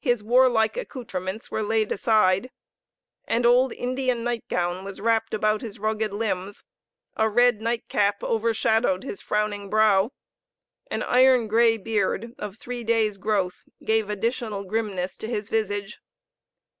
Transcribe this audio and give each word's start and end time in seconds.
His 0.00 0.24
warlike 0.24 0.76
accoutrements 0.76 1.48
were 1.48 1.62
laid 1.62 1.92
aside; 1.92 2.50
an 3.26 3.46
old 3.46 3.72
Indian 3.72 4.24
night 4.24 4.42
gown 4.48 4.84
was 4.84 5.00
wrapped 5.00 5.32
about 5.32 5.60
his 5.60 5.78
rugged 5.78 6.12
limbs; 6.12 6.64
a 7.14 7.28
red 7.28 7.60
nightcap 7.60 8.24
overshadowed 8.24 9.04
his 9.04 9.22
frowning 9.22 9.70
brow; 9.70 10.10
an 10.90 11.04
iron 11.04 11.46
grey 11.46 11.76
beard 11.76 12.34
of 12.40 12.56
three 12.58 12.82
days' 12.82 13.18
growth 13.18 13.62
gave 13.84 14.10
additional 14.10 14.64
grimness 14.64 15.16
to 15.18 15.28
his 15.28 15.48
visage. 15.48 16.00